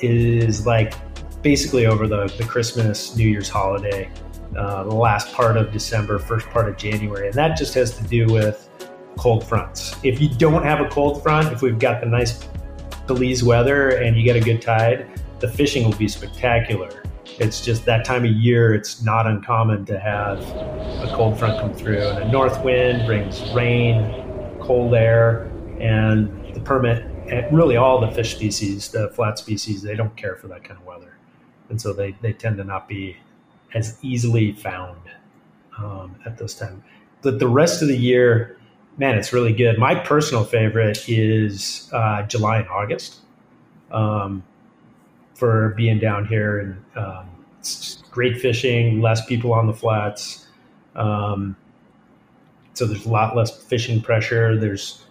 [0.00, 0.94] is like
[1.42, 4.10] basically over the, the Christmas, New Year's holiday,
[4.56, 7.26] uh, the last part of December, first part of January.
[7.26, 8.70] And that just has to do with
[9.18, 9.96] cold fronts.
[10.02, 12.48] If you don't have a cold front, if we've got the nice
[13.06, 15.06] Belize weather and you get a good tide,
[15.44, 17.02] the fishing will be spectacular.
[17.38, 21.74] It's just that time of year, it's not uncommon to have a cold front come
[21.74, 21.98] through.
[21.98, 28.10] And a north wind brings rain, cold air, and the permit, and really all the
[28.10, 31.14] fish species, the flat species, they don't care for that kind of weather.
[31.68, 33.18] And so they, they tend to not be
[33.74, 34.98] as easily found
[35.76, 36.82] um, at those times.
[37.20, 38.56] But the rest of the year,
[38.96, 39.78] man, it's really good.
[39.78, 43.16] My personal favorite is uh, July and August
[43.92, 44.42] um,
[45.34, 46.58] for being down here.
[46.60, 50.46] And um, it's great fishing, less people on the flats.
[50.94, 51.56] Um,
[52.74, 54.56] so there's a lot less fishing pressure.
[54.56, 55.04] There's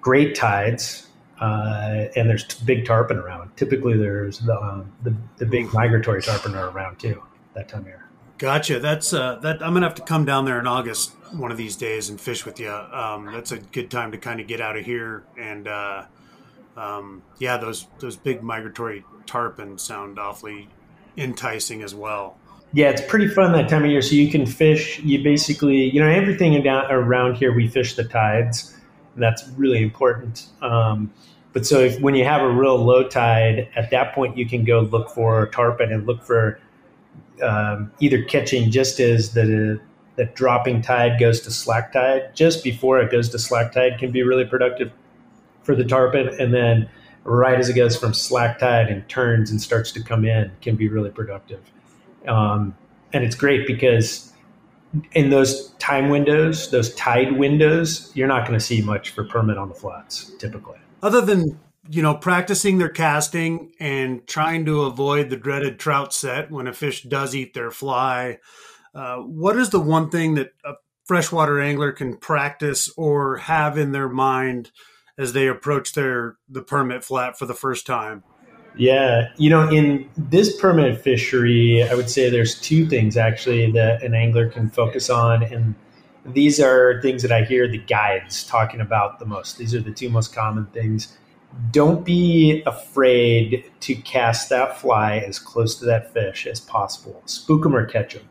[0.00, 1.08] great tides,
[1.40, 3.54] uh, and there's big tarpon around.
[3.56, 7.22] Typically, there's the, um, the, the big migratory tarpon are around too
[7.54, 8.06] that time of year.
[8.38, 8.80] Gotcha.
[8.80, 9.62] That's uh, that.
[9.62, 12.46] I'm gonna have to come down there in August one of these days and fish
[12.46, 12.70] with you.
[12.70, 16.04] Um, that's a good time to kind of get out of here and uh,
[16.80, 20.68] um, yeah, those those big migratory tarpon sound awfully
[21.16, 22.38] enticing as well.
[22.72, 24.00] Yeah, it's pretty fun that time of year.
[24.00, 24.98] So you can fish.
[25.00, 28.76] You basically, you know, everything down around here we fish the tides.
[29.14, 30.46] And that's really important.
[30.62, 31.12] Um,
[31.52, 34.64] but so if, when you have a real low tide, at that point you can
[34.64, 36.60] go look for tarpon and look for
[37.42, 39.80] um, either catching just as the
[40.16, 44.12] the dropping tide goes to slack tide, just before it goes to slack tide can
[44.12, 44.92] be really productive
[45.70, 46.88] for the tarpon, and then
[47.22, 50.74] right as it goes from slack tide and turns and starts to come in can
[50.74, 51.60] be really productive.
[52.26, 52.74] Um,
[53.12, 54.32] and it's great because
[55.12, 59.58] in those time windows, those tide windows, you're not going to see much for permit
[59.58, 60.78] on the flats typically.
[61.02, 66.50] Other than you know practicing their casting and trying to avoid the dreaded trout set
[66.50, 68.38] when a fish does eat their fly,
[68.92, 70.72] uh, what is the one thing that a
[71.04, 74.72] freshwater angler can practice or have in their mind
[75.20, 78.24] as they approach their the permit flat for the first time?
[78.76, 84.02] Yeah, you know, in this permanent fishery, I would say there's two things actually that
[84.02, 85.74] an angler can focus on, and
[86.24, 89.58] these are things that I hear the guides talking about the most.
[89.58, 91.16] These are the two most common things.
[91.70, 97.20] Don't be afraid to cast that fly as close to that fish as possible.
[97.26, 98.28] Spook them or catch them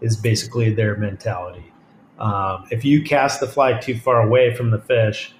[0.00, 1.72] is basically their mentality.
[2.18, 5.34] Um, if you cast the fly too far away from the fish,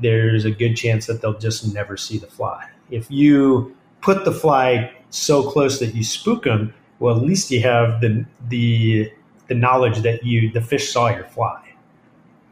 [0.00, 2.68] there's a good chance that they'll just never see the fly.
[2.90, 7.62] If you put the fly so close that you spook them, well, at least you
[7.62, 9.12] have the the
[9.48, 11.62] the knowledge that you the fish saw your fly,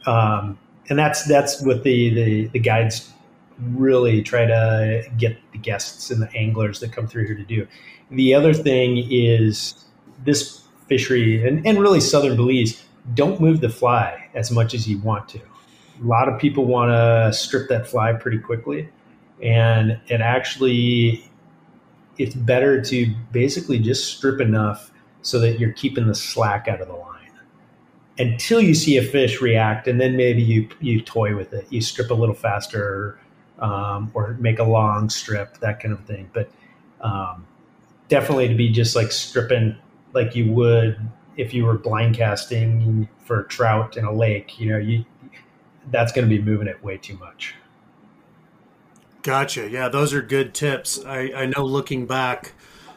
[0.06, 3.12] um, and that's that's what the, the the guides
[3.58, 7.66] really try to get the guests and the anglers that come through here to do.
[8.10, 9.86] The other thing is
[10.24, 12.84] this fishery and, and really southern Belize
[13.14, 15.40] don't move the fly as much as you want to.
[16.02, 18.88] A lot of people want to strip that fly pretty quickly,
[19.42, 21.28] and it actually
[22.18, 24.90] it's better to basically just strip enough
[25.22, 27.16] so that you're keeping the slack out of the line
[28.18, 31.66] until you see a fish react, and then maybe you you toy with it.
[31.70, 33.18] You strip a little faster,
[33.58, 36.30] um, or make a long strip, that kind of thing.
[36.32, 36.50] But
[37.00, 37.46] um,
[38.08, 39.76] definitely to be just like stripping
[40.12, 40.98] like you would
[41.36, 44.58] if you were blind casting for trout in a lake.
[44.58, 45.04] You know, you
[45.90, 47.54] that's going to be moving it way too much.
[49.22, 49.68] Gotcha.
[49.68, 51.04] Yeah, those are good tips.
[51.04, 52.52] I, I know looking back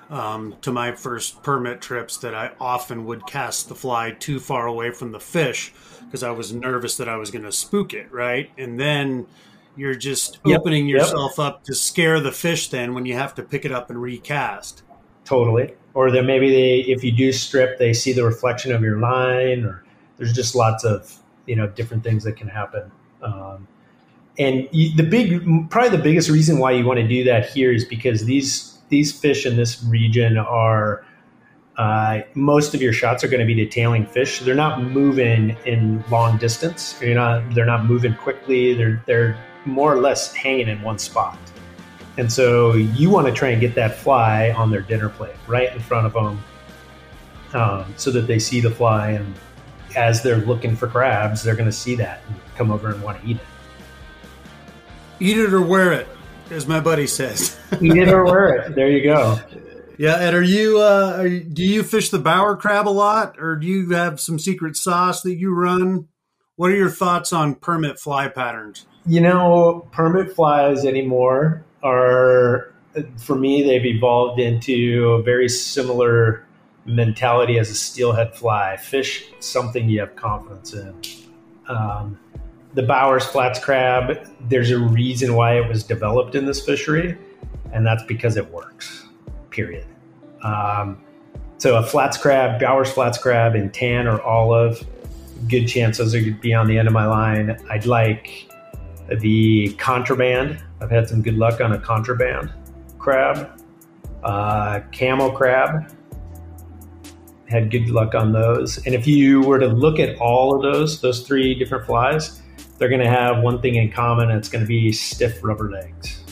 [0.09, 4.67] um, to my first permit trips that I often would cast the fly too far
[4.67, 5.73] away from the fish
[6.05, 8.49] because I was nervous that I was going to spook it, right?
[8.57, 9.27] And then
[9.75, 11.47] you're just yep, opening yourself yep.
[11.47, 14.83] up to scare the fish then when you have to pick it up and recast.
[15.25, 15.73] Totally.
[15.93, 19.63] Or then maybe they, if you do strip, they see the reflection of your line,
[19.63, 19.83] or
[20.17, 21.18] there's just lots of
[21.49, 22.91] you know different things that can happen.
[23.21, 23.67] Um,
[24.37, 27.83] and the big, probably the biggest reason why you want to do that here is
[27.83, 31.05] because these these fish in this region are
[31.77, 34.39] uh, most of your shots are going to be detailing fish.
[34.39, 36.97] They're not moving in long distance.
[37.01, 37.53] You're not.
[37.53, 38.73] They're not moving quickly.
[38.73, 41.37] They're they're more or less hanging in one spot.
[42.17, 45.71] And so you want to try and get that fly on their dinner plate right
[45.73, 46.43] in front of them,
[47.53, 49.33] um, so that they see the fly, and
[49.95, 53.21] as they're looking for crabs, they're going to see that and come over and want
[53.21, 53.43] to eat it.
[55.19, 56.07] Eat it or wear it,
[56.49, 57.57] as my buddy says.
[57.81, 58.75] Eat it or wear it.
[58.75, 59.39] There you go.
[59.97, 63.35] Yeah, and are you, uh, are you, do you fish the bower crab a lot,
[63.37, 66.07] or do you have some secret sauce that you run?
[66.55, 68.85] What are your thoughts on permit fly patterns?
[69.05, 72.73] You know, permit flies anymore are,
[73.17, 76.45] for me, they've evolved into a very similar
[76.89, 78.75] mentality as a steelhead fly.
[78.77, 80.93] Fish something you have confidence in.
[81.67, 82.19] Um,
[82.73, 87.17] the Bowers Flats crab, there's a reason why it was developed in this fishery,
[87.71, 89.05] and that's because it works,
[89.49, 89.85] period.
[90.43, 91.01] Um,
[91.57, 94.85] so a flats crab, Bowers Flats crab in tan or olive,
[95.47, 97.57] good chance those to be on the end of my line.
[97.69, 98.47] I'd like
[99.19, 100.61] the contraband.
[100.81, 102.53] I've had some good luck on a contraband
[102.97, 103.59] crab.
[104.23, 105.91] Uh, camel crab,
[107.49, 108.77] had good luck on those.
[108.85, 112.41] And if you were to look at all of those, those three different flies,
[112.77, 114.29] they're going to have one thing in common.
[114.29, 116.23] It's going to be stiff rubber legs.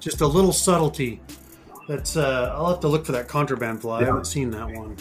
[0.00, 1.20] Just a little subtlety.
[1.88, 2.16] That's.
[2.16, 4.00] Uh, I'll have to look for that contraband fly.
[4.00, 4.06] Yeah.
[4.06, 4.96] I haven't seen that one.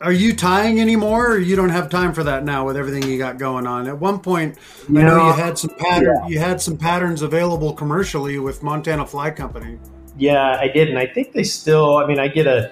[0.00, 3.16] Are you tying anymore, or you don't have time for that now with everything you
[3.16, 3.88] got going on?
[3.88, 4.58] At one point,
[4.88, 6.16] you I know, know you had some pattern.
[6.22, 6.28] Yeah.
[6.28, 9.78] You had some patterns available commercially with Montana Fly Company.
[10.18, 11.96] Yeah, I did, and I think they still.
[11.96, 12.70] I mean, I get a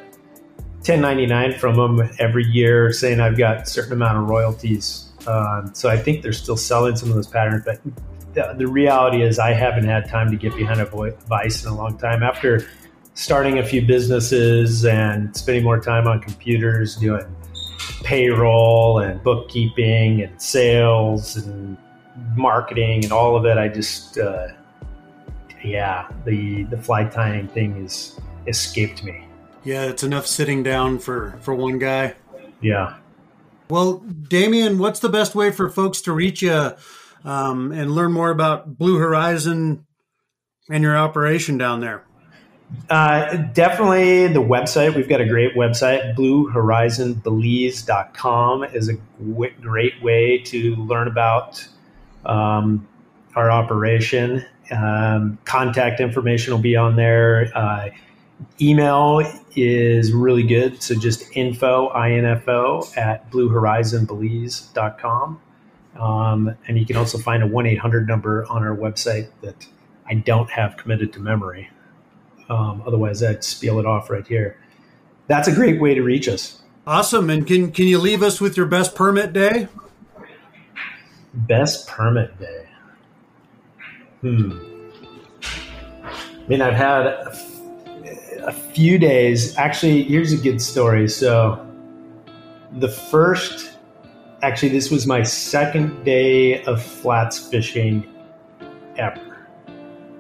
[0.85, 5.89] 1099 from them every year saying I've got a certain amount of royalties um, so
[5.89, 7.81] I think they're still selling some of those patterns, but
[8.35, 10.87] the, the, reality is I haven't had time to get behind a
[11.29, 12.23] vice in a long time.
[12.23, 12.67] After
[13.15, 17.25] starting a few businesses and spending more time on computers doing
[18.03, 21.77] payroll and bookkeeping and sales and
[22.35, 24.49] marketing and all of it, I just, uh,
[25.63, 28.19] yeah, the the fly tying thing is
[28.49, 29.25] escaped me.
[29.65, 32.15] Yeah, it's enough sitting down for for one guy.
[32.61, 32.97] Yeah.
[33.69, 36.73] Well, Damien, what's the best way for folks to reach you
[37.25, 39.87] um, and learn more about Blue Horizon
[40.69, 42.05] and your operation down there?
[42.91, 44.95] Uh, definitely the website.
[44.95, 46.17] We've got a great website.
[46.17, 51.67] BlueHorizonBelize.com is a w- great way to learn about
[52.25, 52.89] um,
[53.35, 54.47] our operation.
[54.71, 57.51] Um, contact information will be on there.
[57.55, 57.91] Uh,
[58.61, 59.23] email
[59.55, 60.83] is really good.
[60.83, 65.41] So just info, info at bluehorizonbelize.com.
[65.97, 69.67] Um, and you can also find a 1 800 number on our website that
[70.07, 71.71] I don't have committed to memory.
[72.49, 74.59] Um, otherwise, I'd spiel it off right here.
[75.27, 76.61] That's a great way to reach us.
[76.87, 77.31] Awesome.
[77.31, 79.69] And can, can you leave us with your best permit day?
[81.35, 82.67] Best permit day.
[84.21, 84.59] Hmm.
[86.03, 87.33] I mean, I've had
[88.45, 89.57] a few days.
[89.57, 91.09] Actually, here's a good story.
[91.09, 91.67] So,
[92.73, 93.77] the first,
[94.43, 98.07] actually, this was my second day of flats fishing
[98.97, 99.49] ever.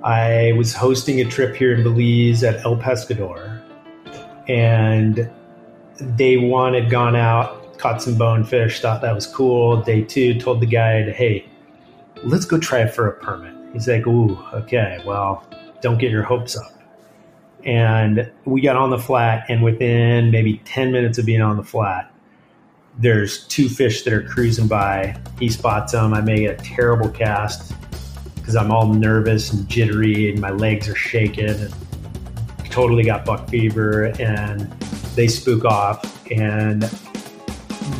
[0.04, 3.62] I was hosting a trip here in Belize at El Pescador,
[4.48, 5.30] and
[6.16, 9.80] day one had gone out, caught some bonefish, thought that was cool.
[9.82, 11.46] Day two, told the guide, hey,
[12.24, 13.54] let's go try for a permit.
[13.72, 15.46] He's like, ooh, okay, well,
[15.80, 16.81] don't get your hopes up
[17.64, 21.62] and we got on the flat and within maybe 10 minutes of being on the
[21.62, 22.08] flat
[22.98, 25.18] there's two fish that are cruising by.
[25.38, 26.12] He spots them.
[26.12, 27.72] I make a terrible cast
[28.36, 31.72] because i'm all nervous and jittery and my legs are shaking and
[32.72, 34.70] totally got buck fever and
[35.14, 36.90] they spook off, and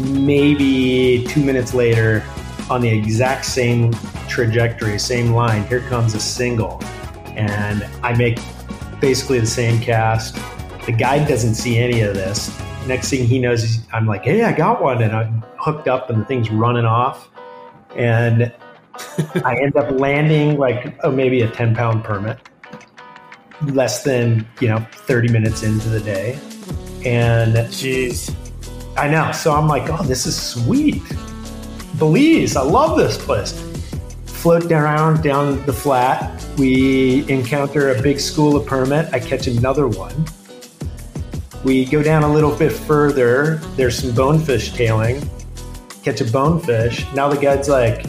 [0.00, 2.24] maybe two minutes later,
[2.70, 3.92] on the exact same
[4.28, 6.82] trajectory, same line, here comes a single.
[7.36, 8.38] And I make
[9.02, 10.36] basically the same cast.
[10.86, 12.56] The guide doesn't see any of this.
[12.86, 15.02] Next thing he knows, I'm like, hey, I got one.
[15.02, 17.28] And I'm hooked up and the thing's running off.
[17.96, 18.54] And
[19.44, 22.38] I end up landing like oh, maybe a 10 pound permit,
[23.66, 26.38] less than, you know, 30 minutes into the day.
[27.04, 28.34] And jeez,
[28.96, 29.32] I know.
[29.32, 31.02] So I'm like, oh, this is sweet.
[31.98, 33.71] Belize, I love this place.
[34.42, 36.44] Float around down the flat.
[36.58, 39.06] We encounter a big school of permit.
[39.14, 40.26] I catch another one.
[41.62, 43.58] We go down a little bit further.
[43.76, 45.22] There's some bonefish tailing.
[46.02, 47.06] Catch a bonefish.
[47.14, 48.04] Now the guide's like,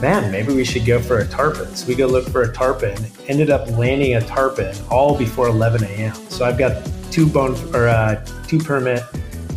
[0.00, 1.74] man, maybe we should go for a tarpon.
[1.74, 2.94] So we go look for a tarpon.
[3.26, 6.14] Ended up landing a tarpon all before 11 a.m.
[6.28, 9.02] So I've got two bone or uh, two permit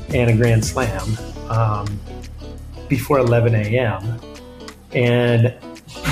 [0.10, 1.08] and a grand slam
[1.52, 2.00] um,
[2.90, 4.20] before 11 a.m.
[4.92, 5.54] And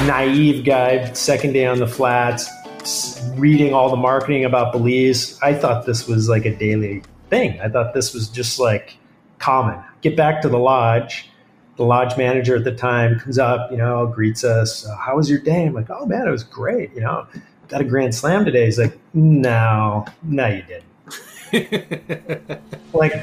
[0.05, 2.49] naive guy, second day on the flats,
[3.35, 5.39] reading all the marketing about Belize.
[5.41, 7.59] I thought this was like a daily thing.
[7.61, 8.97] I thought this was just like
[9.39, 9.81] common.
[10.01, 11.29] Get back to the lodge.
[11.75, 14.85] The lodge manager at the time comes up, you know, greets us.
[14.85, 15.65] Uh, How was your day?
[15.65, 16.93] I'm like, oh man, it was great.
[16.93, 17.27] You know,
[17.67, 18.65] got a grand slam today.
[18.65, 20.83] He's like, no, no, you didn't.
[22.93, 23.13] like,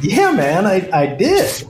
[0.00, 1.64] yeah, man, I, I did.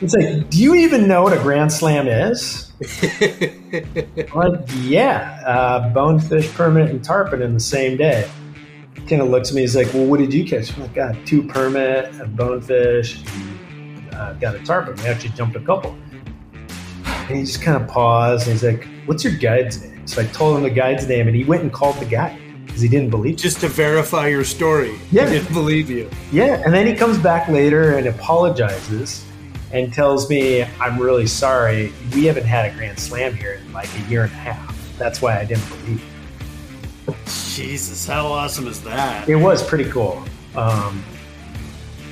[0.00, 2.67] It's like, do you even know what a grand slam is?
[4.34, 8.30] like, yeah, uh, bonefish, permit, and tarpon in the same day.
[9.08, 9.62] Kind of looks at me.
[9.62, 10.74] He's like, well, what did you catch?
[10.74, 13.20] I'm like, got two permit, a bonefish,
[14.12, 14.94] uh, got a tarpon.
[14.96, 15.98] We actually jumped a couple.
[17.04, 20.06] And he just kind of paused and he's like, what's your guide's name?
[20.06, 22.80] So I told him the guide's name and he went and called the guide because
[22.80, 24.98] he didn't believe Just to verify your story.
[25.10, 25.28] Yeah.
[25.28, 26.08] He didn't believe you.
[26.32, 29.24] Yeah, and then he comes back later and apologizes
[29.72, 31.92] and tells me, I'm really sorry.
[32.14, 34.98] We haven't had a Grand Slam here in like a year and a half.
[34.98, 36.04] That's why I didn't believe.
[37.26, 39.28] Jesus, how awesome is that?
[39.28, 40.22] It was pretty cool.
[40.54, 41.02] Um,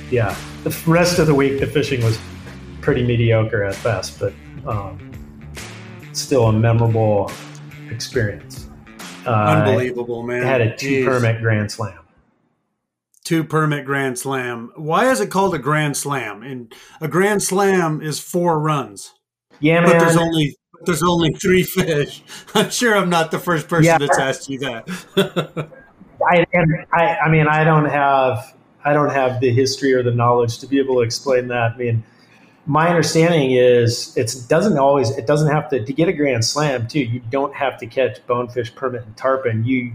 [0.09, 2.19] yeah, the rest of the week, the fishing was
[2.81, 4.33] pretty mediocre at best, but
[4.65, 5.11] um,
[6.13, 7.31] still a memorable
[7.89, 8.69] experience.
[9.25, 10.43] Uh, Unbelievable, man.
[10.43, 11.05] I had a two Jeez.
[11.05, 11.99] permit Grand Slam.
[13.27, 14.71] Two permit grand slam.
[14.77, 16.43] Why is it called a grand slam?
[16.43, 19.13] And a grand slam is four runs,
[19.59, 19.99] Yeah, but man.
[19.99, 20.55] there's only
[20.85, 22.23] there's only three fish.
[22.55, 23.97] I'm sure I'm not the first person Yeah.
[23.97, 24.87] that's asked you that.
[26.25, 28.55] I, and I, I mean, I don't have,
[28.85, 31.73] I don't have the history or the knowledge to be able to explain that.
[31.73, 32.03] I mean,
[32.65, 36.87] my understanding is it doesn't always, it doesn't have to, to get a grand slam
[36.87, 37.01] too.
[37.01, 39.65] You don't have to catch bonefish, permit, and tarpon.
[39.65, 39.93] You-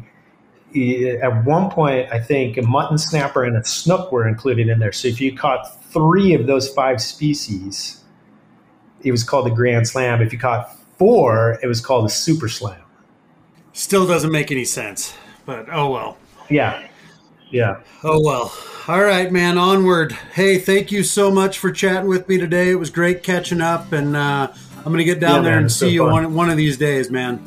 [0.74, 4.92] at one point, I think a mutton snapper and a snook were included in there.
[4.92, 8.02] So if you caught three of those five species,
[9.02, 10.22] it was called the grand slam.
[10.22, 12.80] If you caught four, it was called a super slam.
[13.72, 15.14] Still doesn't make any sense,
[15.46, 16.18] but oh well.
[16.50, 16.86] Yeah.
[17.50, 17.80] Yeah.
[18.04, 18.52] Oh well.
[18.88, 19.58] All right, man.
[19.58, 20.12] Onward.
[20.12, 22.70] Hey, thank you so much for chatting with me today.
[22.70, 25.66] It was great catching up, and uh, I'm gonna get down Yeah, there man, and
[25.66, 27.46] it's so see you one one of these days, man.